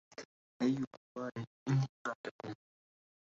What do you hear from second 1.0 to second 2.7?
الوالد إني بعدكم